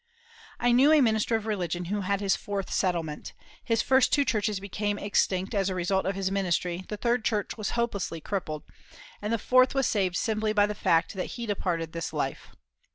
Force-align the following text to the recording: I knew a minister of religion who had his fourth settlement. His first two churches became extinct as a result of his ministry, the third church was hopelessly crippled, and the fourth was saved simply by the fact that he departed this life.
I 0.59 0.71
knew 0.71 0.91
a 0.91 0.99
minister 0.99 1.35
of 1.35 1.45
religion 1.45 1.85
who 1.85 2.01
had 2.01 2.21
his 2.21 2.35
fourth 2.35 2.73
settlement. 2.73 3.33
His 3.63 3.83
first 3.83 4.11
two 4.11 4.25
churches 4.25 4.59
became 4.59 4.97
extinct 4.97 5.53
as 5.53 5.69
a 5.69 5.75
result 5.75 6.07
of 6.07 6.15
his 6.15 6.31
ministry, 6.31 6.85
the 6.89 6.97
third 6.97 7.23
church 7.23 7.55
was 7.55 7.77
hopelessly 7.77 8.19
crippled, 8.19 8.63
and 9.21 9.31
the 9.31 9.37
fourth 9.37 9.75
was 9.75 9.85
saved 9.85 10.15
simply 10.17 10.53
by 10.53 10.65
the 10.65 10.73
fact 10.73 11.13
that 11.13 11.33
he 11.37 11.45
departed 11.45 11.91
this 11.93 12.11
life. 12.13 12.47